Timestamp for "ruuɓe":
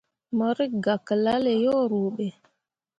1.91-2.27